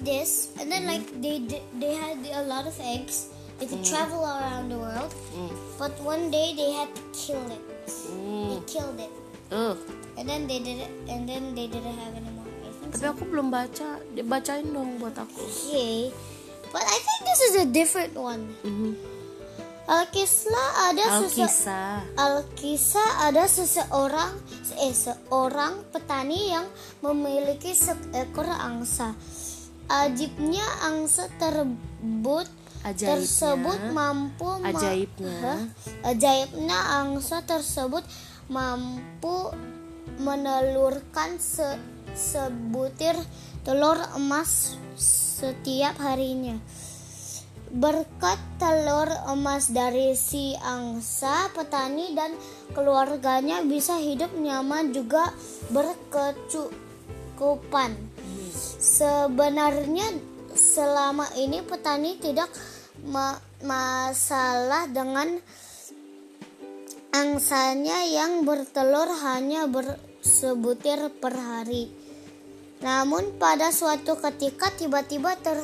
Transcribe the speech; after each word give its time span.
this, 0.00 0.52
and 0.56 0.68
then 0.68 0.84
like 0.84 1.04
they 1.20 1.40
they 1.76 1.94
had 1.94 2.18
a 2.24 2.44
lot 2.44 2.64
of 2.64 2.76
eggs. 2.80 3.28
They 3.60 3.68
could 3.68 3.84
travel 3.84 4.24
around 4.24 4.72
the 4.72 4.80
world, 4.80 5.12
Hmm. 5.36 5.52
but 5.76 5.92
one 6.00 6.32
day 6.32 6.56
they 6.56 6.72
had 6.72 6.88
to 6.90 7.04
kill 7.12 7.44
it. 7.46 7.60
They 7.84 8.56
Hmm. 8.56 8.64
killed 8.64 8.96
it, 8.96 9.12
Eh, 9.50 9.74
and 10.16 10.24
then 10.24 10.48
they 10.48 10.62
didn't, 10.62 10.88
and 11.04 11.28
then 11.28 11.52
they 11.52 11.68
didn't 11.68 11.98
have 11.98 12.14
any 12.14 12.32
more. 12.32 12.48
I 12.64 12.72
think 12.72 12.96
tapi 12.96 13.04
aku 13.10 13.22
belum 13.28 13.52
baca. 13.52 14.00
Dibacain 14.16 14.64
dong 14.64 14.96
buat 14.96 15.12
aku. 15.12 15.42
Okay, 15.42 16.08
but 16.70 16.80
I 16.80 16.98
think 16.98 17.20
this 17.26 17.40
is 17.50 17.54
a 17.60 17.66
different 17.68 18.16
one. 18.16 18.48
Mhm. 18.64 18.94
Alkisah 19.90 20.94
ada 20.94 21.04
sese- 21.18 21.42
Alkisah. 21.42 21.94
Alkisah 22.14 23.10
ada 23.26 23.44
seseorang 23.44 24.30
eh 24.78 24.94
seorang 24.94 25.82
petani 25.90 26.54
yang 26.54 26.70
memiliki 27.02 27.74
seekor 27.74 28.46
angsa. 28.46 29.18
Ajibnya 29.90 30.62
angsa 30.86 31.26
terbut 31.34 32.46
Ajaibnya. 32.86 33.10
tersebut 33.10 33.80
mampu 33.90 34.46
ma- 34.62 34.70
Ajaibnya. 34.70 35.34
Hah? 35.42 35.66
ajaibnya 36.14 36.78
angsa 37.02 37.42
tersebut 37.42 38.06
mampu 38.46 39.50
menelurkan 40.22 41.42
se- 41.42 41.82
sebutir 42.14 43.18
telur 43.66 43.98
emas 44.14 44.78
setiap 44.96 45.98
harinya. 45.98 46.54
Berkat 47.70 48.34
telur 48.58 49.06
emas 49.30 49.70
dari 49.70 50.18
si 50.18 50.58
angsa, 50.58 51.54
petani 51.54 52.18
dan 52.18 52.34
keluarganya 52.74 53.62
bisa 53.62 53.94
hidup 53.94 54.34
nyaman 54.34 54.90
juga 54.90 55.30
berkecukupan. 55.70 57.94
Sebenarnya 58.80 60.08
selama 60.56 61.28
ini 61.36 61.60
petani 61.60 62.16
tidak 62.16 62.48
ma- 63.04 63.36
masalah 63.60 64.88
dengan 64.88 65.36
angsanya 67.12 68.08
yang 68.08 68.48
bertelur 68.48 69.04
hanya 69.20 69.68
bersebutir 69.68 71.12
per 71.20 71.36
hari. 71.36 71.92
Namun 72.80 73.36
pada 73.36 73.68
suatu 73.68 74.16
ketika 74.16 74.72
tiba-tiba 74.72 75.36
ter 75.36 75.60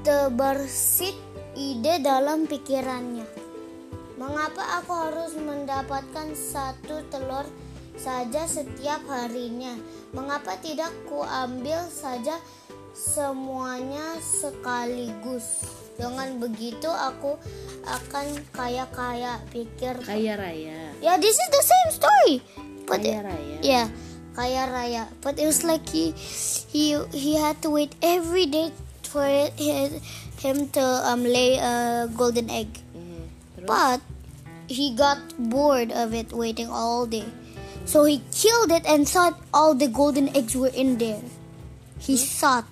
terbersit 0.00 1.14
ide 1.52 2.00
dalam 2.00 2.48
pikirannya. 2.48 3.28
Mengapa 4.16 4.80
aku 4.80 4.92
harus 4.96 5.36
mendapatkan 5.36 6.32
satu 6.32 7.04
telur 7.12 7.44
saja 7.96 8.46
setiap 8.46 9.04
harinya? 9.08 9.76
Mengapa 10.12 10.56
tidak 10.60 10.92
ku 11.08 11.20
ambil 11.20 11.84
saja 11.88 12.36
semuanya 12.92 14.16
sekaligus? 14.20 15.68
Dengan 15.92 16.40
begitu 16.40 16.88
aku 16.88 17.36
akan 17.84 18.26
kaya-kaya 18.56 19.44
pikir. 19.52 20.00
Kaya 20.00 20.40
raya. 20.40 20.96
Yeah, 21.04 21.20
this 21.20 21.36
is 21.36 21.48
the 21.52 21.64
same 21.64 21.90
story. 21.92 22.36
But 22.88 23.04
Kaya 23.04 23.20
raya. 23.28 23.56
yeah, 23.60 23.86
kaya 24.32 24.62
raya. 24.72 25.02
But 25.20 25.36
it 25.36 25.44
was 25.46 25.62
like 25.62 25.84
he 25.92 26.16
he 26.72 26.96
he 27.12 27.36
had 27.36 27.60
to 27.62 27.68
wait 27.70 27.92
every 28.00 28.48
day 28.48 28.72
for 29.04 29.22
his, 29.54 30.00
him 30.40 30.72
to 30.72 30.82
um 30.82 31.22
lay 31.28 31.60
a 31.60 32.08
golden 32.08 32.48
egg. 32.48 32.72
Mhm. 32.96 33.28
Terus? 33.60 33.68
But 33.68 34.00
he 34.66 34.96
got 34.96 35.20
bored 35.36 35.92
of 35.92 36.16
it 36.16 36.32
waiting 36.32 36.72
all 36.72 37.04
day. 37.04 37.28
So 37.84 38.04
he 38.04 38.22
killed 38.30 38.70
it 38.70 38.86
and 38.86 39.04
thought 39.04 39.36
all 39.52 39.74
the 39.74 39.88
golden 39.90 40.30
eggs 40.36 40.54
were 40.54 40.72
in 40.72 40.98
there. 40.98 41.22
He 41.98 42.16
thought. 42.16 42.66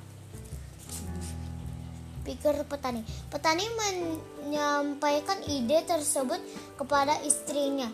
Pikir 2.27 2.63
petani. 2.67 3.03
Petani 3.31 3.67
menyampaikan 3.75 5.43
ide 5.51 5.83
tersebut 5.83 6.39
kepada 6.79 7.19
istrinya. 7.27 7.91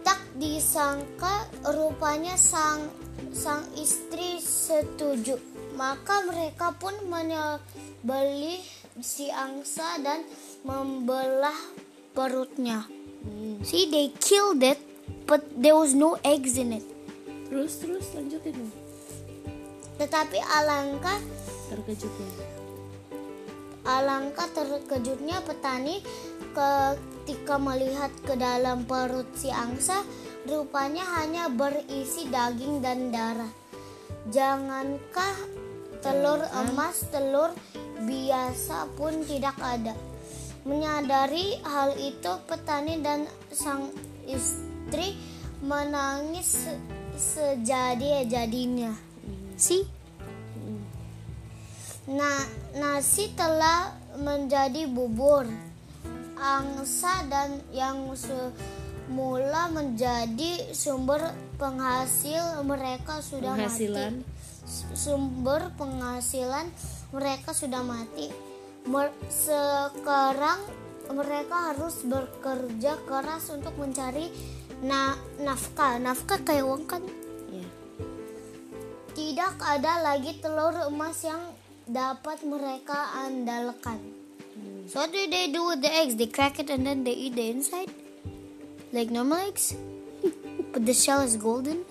Tak 0.00 0.20
disangka 0.40 1.48
rupanya 1.76 2.34
sang 2.40 2.88
sang 3.34 3.64
istri 3.76 4.40
setuju. 4.40 5.36
Maka 5.76 6.26
mereka 6.26 6.74
pun 6.74 6.96
menyembelih 7.06 8.58
si 8.98 9.30
angsa 9.30 10.00
dan 10.02 10.26
membelah 10.66 11.54
perutnya. 12.16 12.82
Hmm. 13.22 13.62
See, 13.62 13.86
they 13.90 14.10
killed 14.18 14.62
it, 14.62 14.78
but 15.28 15.44
there 15.52 15.76
was 15.76 15.92
no 15.92 16.16
eggs 16.24 16.56
in 16.56 16.72
it. 16.72 16.86
Terus 17.52 17.84
terus 17.84 18.08
lanjutin. 18.16 18.56
Tetapi 20.00 20.40
alangkah 20.40 21.20
Terkejutnya. 21.68 22.32
alangkah 23.84 24.48
terkejutnya 24.56 25.44
petani 25.44 26.00
ketika 26.56 27.60
melihat 27.60 28.08
ke 28.24 28.40
dalam 28.40 28.88
perut 28.88 29.28
si 29.36 29.52
angsa, 29.52 30.00
rupanya 30.48 31.04
hanya 31.20 31.52
berisi 31.52 32.24
daging 32.32 32.80
dan 32.80 33.12
darah. 33.12 33.52
Jangankah 34.32 35.36
telur 36.00 36.40
emas, 36.56 37.04
telur 37.12 37.52
biasa 38.08 38.88
pun 38.96 39.24
tidak 39.28 39.56
ada. 39.60 39.92
Menyadari 40.64 41.60
hal 41.64 41.96
itu, 42.00 42.32
petani 42.48 43.00
dan 43.04 43.28
sang 43.52 43.92
istri 44.24 44.67
menangis 45.60 46.64
se- 46.64 46.80
sejadi-jadinya. 47.18 48.94
See? 49.58 49.82
Nah, 52.08 52.40
nasi 52.72 53.28
telah 53.36 53.92
menjadi 54.16 54.88
bubur. 54.88 55.44
Angsa 56.38 57.26
dan 57.26 57.58
yang 57.74 58.14
semula 58.14 59.66
menjadi 59.68 60.70
sumber 60.70 61.34
penghasil 61.58 62.62
mereka 62.62 63.18
sudah 63.20 63.58
Penghasilan. 63.58 64.22
mati. 64.22 64.36
Sumber 64.94 65.74
penghasilan 65.74 66.70
mereka 67.10 67.50
sudah 67.50 67.82
mati. 67.82 68.30
Mer- 68.86 69.12
sekarang 69.28 70.62
mereka 71.10 71.72
harus 71.72 72.04
bekerja 72.04 73.00
keras 73.04 73.50
untuk 73.50 73.74
mencari 73.76 74.28
na- 74.82 75.18
nafkah. 75.42 75.98
Nafkah 75.98 76.40
kayak 76.42 76.64
uang 76.66 76.84
kan? 76.86 77.02
Iya. 77.50 77.68
Tidak 79.14 79.54
ada 79.58 79.92
lagi 80.02 80.38
telur 80.38 80.74
emas 80.90 81.22
yang 81.22 81.42
dapat 81.88 82.44
mereka 82.44 83.16
andalkan. 83.24 83.98
So 84.88 85.04
what 85.04 85.12
do 85.12 85.20
they 85.28 85.52
do 85.52 85.68
with 85.68 85.84
the 85.84 85.92
eggs? 85.92 86.16
They 86.16 86.26
crack 86.26 86.58
it 86.58 86.70
and 86.70 86.86
then 86.86 87.04
they 87.04 87.12
eat 87.12 87.36
the 87.36 87.52
inside? 87.52 87.92
Like 88.92 89.12
normal 89.12 89.44
eggs? 89.44 89.76
but 90.72 90.86
the 90.88 90.96
shell 90.96 91.20
is 91.20 91.36
golden? 91.36 91.84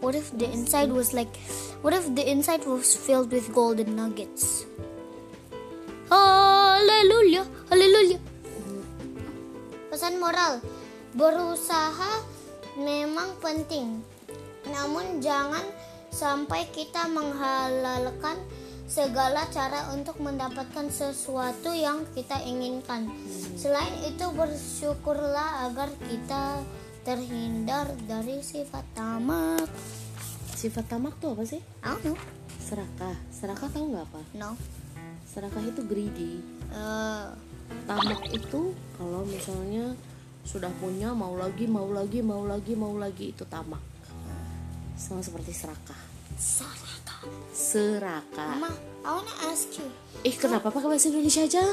What 0.00 0.14
if 0.14 0.30
the 0.30 0.46
inside 0.46 0.94
was 0.94 1.10
like 1.12 1.34
what 1.82 1.92
if 1.92 2.06
the 2.14 2.22
inside 2.22 2.64
was 2.64 2.94
filled 2.94 3.32
with 3.32 3.52
golden 3.52 3.96
nuggets? 3.96 4.64
Hallelujah, 6.08 7.44
hallelujah. 7.68 8.22
Pesan 9.90 10.22
moral, 10.22 10.62
berusaha 11.18 12.22
memang 12.78 13.34
penting. 13.42 13.98
Namun 14.70 15.18
jangan 15.18 15.66
sampai 16.14 16.70
kita 16.70 17.10
menghalalkan 17.10 18.38
segala 18.86 19.44
cara 19.50 19.90
untuk 19.92 20.22
mendapatkan 20.22 20.86
sesuatu 20.88 21.74
yang 21.74 22.06
kita 22.14 22.38
inginkan. 22.46 23.10
Selain 23.58 23.92
itu 24.06 24.30
bersyukurlah 24.30 25.68
agar 25.68 25.90
kita 26.06 26.62
terhindar 27.02 27.90
dari 28.06 28.38
sifat 28.40 28.86
tamak. 28.94 29.66
Sifat 30.54 30.86
tamak 30.86 31.18
tuh 31.18 31.34
apa 31.34 31.42
sih? 31.44 31.60
I 31.82 31.98
don't 31.98 32.14
know. 32.14 32.16
Serakah. 32.62 33.16
Serakah 33.34 33.68
tahu 33.74 33.90
nggak 33.90 34.06
apa? 34.06 34.20
No. 34.38 34.54
Serakah 35.26 35.62
itu 35.66 35.82
greedy. 35.82 36.40
Uh, 36.72 37.34
Tamak 37.84 38.32
itu 38.32 38.72
kalau 38.96 39.24
misalnya 39.28 39.92
sudah 40.48 40.72
punya 40.80 41.12
mau 41.12 41.36
lagi 41.36 41.68
mau 41.68 41.84
lagi 41.92 42.24
mau 42.24 42.48
lagi 42.48 42.72
mau 42.72 42.96
lagi 42.96 43.36
itu 43.36 43.44
tamak. 43.44 43.84
Sama 44.96 45.20
seperti 45.20 45.52
serakah. 45.52 46.00
Saraka. 46.40 47.16
Serakah. 47.52 48.56
Mama, 48.56 48.72
I 49.04 49.10
wanna 49.12 49.34
ask 49.52 49.68
you. 49.76 49.84
Ih 50.24 50.32
kenapa 50.32 50.72
pakai 50.72 50.88
bahasa 50.88 51.12
Indonesia 51.12 51.44
aja? 51.44 51.64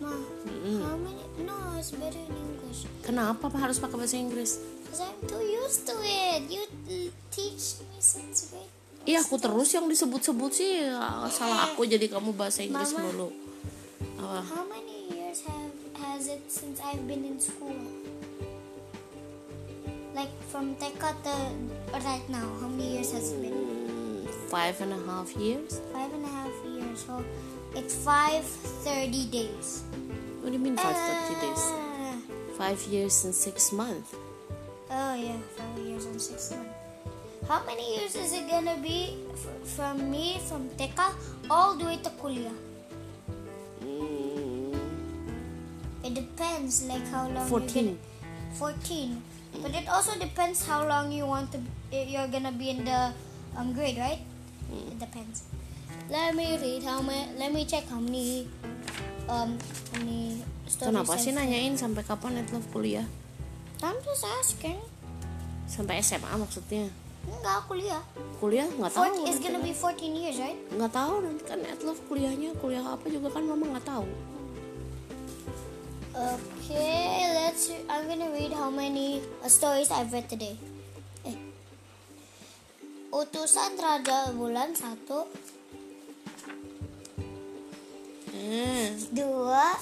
Ma, 0.00 0.10
Mm-mm. 0.48 0.80
how 0.82 0.96
many? 0.96 1.22
No, 1.44 1.54
it's 1.76 1.92
better 1.92 2.18
in 2.18 2.32
English. 2.32 2.88
Kenapa 3.04 3.46
Pak 3.46 3.60
harus 3.60 3.76
pakai 3.76 3.96
bahasa 4.00 4.16
Inggris? 4.16 4.58
Cause 4.88 5.04
I'm 5.04 5.18
too 5.28 5.44
used 5.44 5.84
to 5.84 5.94
it. 6.00 6.48
You 6.48 6.64
uh, 6.64 7.10
teach 7.28 7.84
me 7.84 7.98
since 8.00 8.48
grade. 8.50 8.72
Iya 9.04 9.20
aku 9.20 9.36
terus 9.36 9.68
yang 9.70 9.84
disebut-sebut 9.84 10.50
sih 10.50 10.88
ya, 10.88 11.28
salah 11.28 11.68
aku 11.68 11.84
jadi 11.84 12.08
kamu 12.08 12.32
bahasa 12.32 12.64
Inggris 12.64 12.96
Mama. 12.96 13.04
mulu. 13.04 13.28
Apa? 14.16 14.40
How 14.48 14.64
many 14.64 15.12
years 15.12 15.44
have 15.44 15.74
has 16.00 16.26
it 16.26 16.42
since 16.48 16.80
I've 16.80 17.04
been 17.04 17.22
in 17.22 17.36
school? 17.36 17.76
Like 20.24 20.40
from 20.48 20.74
to 20.80 21.68
right 21.92 22.24
now, 22.32 22.48
how 22.58 22.68
many 22.68 22.96
years 22.96 23.12
has 23.12 23.32
it 23.32 23.42
been? 23.44 24.24
Five 24.48 24.80
and 24.80 24.94
a 24.96 25.00
half 25.04 25.28
years. 25.36 25.80
Five 25.92 26.08
and 26.16 26.24
a 26.24 26.28
half 26.28 26.54
years. 26.64 27.04
So 27.04 27.20
it's 27.76 27.92
five 27.92 28.40
thirty 28.88 29.26
days. 29.28 29.84
What 30.40 30.48
do 30.48 30.56
you 30.56 30.64
mean 30.64 30.78
five 30.80 30.96
thirty 30.96 31.36
days? 31.44 31.60
Ah. 31.60 32.16
Five 32.56 32.80
years 32.88 33.12
and 33.26 33.34
six 33.34 33.68
months. 33.70 34.16
Oh 34.88 35.12
yeah, 35.12 35.36
five 35.60 35.76
years 35.84 36.06
and 36.08 36.16
six 36.16 36.56
months. 36.56 36.72
How 37.46 37.60
many 37.68 37.84
years 38.00 38.16
is 38.16 38.32
it 38.32 38.48
gonna 38.48 38.80
be 38.80 39.20
f- 39.36 39.68
from 39.76 40.08
me 40.10 40.40
from 40.48 40.70
Teka 40.80 41.12
all 41.52 41.76
the 41.76 41.84
way 41.84 42.00
to 42.00 42.08
Kulia? 42.16 42.56
Mm, 43.84 44.72
It 46.00 46.14
depends, 46.16 46.88
like 46.88 47.04
how 47.12 47.28
long. 47.28 47.44
Fourteen. 47.44 47.84
You're 47.84 48.00
gonna, 48.24 48.56
Fourteen. 48.56 49.20
But 49.62 49.74
it 49.74 49.86
also 49.86 50.18
depends 50.18 50.66
how 50.66 50.86
long 50.86 51.12
you 51.12 51.26
want 51.26 51.52
to. 51.54 51.58
You're 51.94 52.26
gonna 52.26 52.52
be 52.54 52.70
in 52.74 52.84
the 52.84 53.14
um, 53.54 53.70
grade, 53.72 53.98
right? 53.98 54.22
It 54.72 54.98
depends. 54.98 55.46
Let 56.10 56.34
me 56.34 56.58
read 56.58 56.82
how 56.82 57.00
many. 57.00 57.30
Let 57.38 57.52
me 57.52 57.64
check 57.64 57.86
how 57.86 58.00
many. 58.00 58.48
Um, 59.30 59.56
how 59.92 59.98
many 60.02 60.42
stories. 60.68 60.92
Kenapa 60.92 61.14
sih 61.16 61.32
nanyain 61.32 61.78
sampai 61.78 62.04
kapan 62.04 62.44
Etlove 62.44 62.66
kuliah? 62.74 63.06
I'm 63.80 63.96
just 64.04 64.24
asking. 64.40 64.80
Sampai 65.64 66.04
SMA 66.04 66.28
maksudnya? 66.36 66.88
Enggak 67.24 67.64
kuliah. 67.64 68.02
Kuliah 68.36 68.68
nggak 68.68 68.92
tahu. 68.92 69.24
It's 69.24 69.40
gonna 69.40 69.64
be 69.64 69.72
14 69.72 70.12
years, 70.12 70.36
right? 70.36 70.58
nggak 70.76 70.92
tahu 70.92 71.24
nanti 71.24 71.42
kan 71.48 71.60
Etlove 71.64 72.00
kuliahnya 72.04 72.52
kuliah 72.60 72.84
apa 72.84 73.06
juga 73.08 73.32
kan 73.32 73.48
mama 73.48 73.64
nggak 73.76 73.86
tahu. 73.88 74.04
Okay, 76.14 77.26
let's. 77.34 77.74
I'm 77.90 78.06
gonna 78.06 78.30
read 78.30 78.54
how 78.54 78.70
many 78.70 79.18
uh, 79.42 79.50
stories 79.50 79.90
I've 79.90 80.14
read 80.14 80.30
today. 80.30 80.54
Eh. 81.26 81.34
Utusan 83.10 83.74
Raja 83.74 84.30
Bulan 84.30 84.78
satu, 84.78 85.26
Eh, 88.30 88.94
dua, 89.10 89.74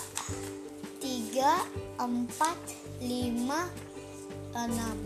tiga, 1.04 1.68
empat, 2.00 2.56
lima, 3.04 3.68
enam. 4.56 4.96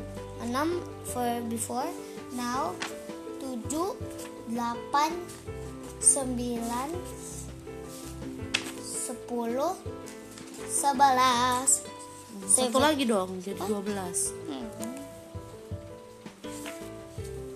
Enam 0.46 0.78
for 1.10 1.26
before. 1.50 1.90
Now, 2.38 2.70
tujuh, 3.42 3.98
delapan, 4.46 5.10
sembilan, 5.98 6.94
sepuluh, 8.78 9.74
sebelas. 10.64 11.84
satu 12.46 12.76
lagi 12.76 13.08
dong 13.08 13.40
jadi 13.40 13.56
12 13.56 14.36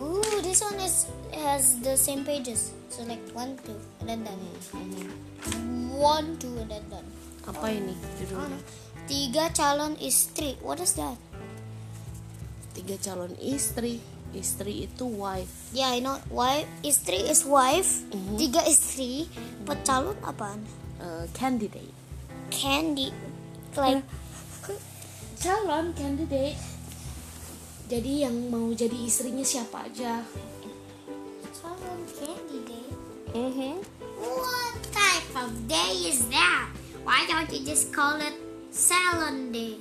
Ooh, 0.00 0.40
this 0.40 0.64
one 0.64 0.80
is 0.80 1.04
has 1.36 1.76
the 1.84 1.94
same 1.96 2.24
pages. 2.24 2.72
So 2.90 3.04
like 3.06 3.22
one, 3.32 3.54
two, 3.62 3.76
and 4.00 4.08
then 4.08 4.20
done. 4.24 4.40
One, 5.94 6.34
two, 6.40 6.50
and 6.58 6.72
then 6.72 6.84
done. 6.90 7.06
Apa 7.46 7.70
ini 7.70 7.92
Oh, 7.94 8.16
judulnya? 8.18 8.48
no. 8.50 8.58
Tiga 9.06 9.44
calon 9.52 9.94
istri. 10.00 10.56
What 10.64 10.80
is 10.80 10.96
that? 10.96 11.16
Tiga 12.72 12.96
calon 12.98 13.36
istri. 13.38 14.00
Istri 14.30 14.86
itu 14.86 15.04
wife. 15.10 15.50
Yeah, 15.74 15.90
I 15.90 15.98
know. 15.98 16.22
Wife, 16.30 16.70
istri 16.86 17.18
is 17.26 17.42
wife. 17.42 18.06
Mhm. 18.14 18.38
Tiga 18.38 18.62
istri. 18.64 19.26
But 19.66 19.82
calon 19.82 20.14
apaan? 20.22 20.62
Eh, 21.02 21.26
candidate. 21.34 21.99
Candy. 22.50 23.14
Like 23.78 24.02
Calon 25.40 25.96
candidate. 25.96 26.60
Jadi 27.88 28.28
yang 28.28 28.52
mau 28.52 28.70
jadi 28.76 28.94
istrinya 29.08 29.40
siapa 29.40 29.88
aja? 29.88 30.20
calon 31.56 32.00
candidate. 32.12 32.94
Mhm. 33.32 33.80
What 34.20 34.76
type 34.92 35.32
of 35.40 35.50
day 35.64 36.12
is 36.12 36.28
that? 36.28 36.68
Why 37.08 37.24
don't 37.24 37.48
you 37.48 37.64
just 37.64 37.88
call 37.90 38.20
it 38.20 38.36
salon 38.68 39.48
day? 39.48 39.80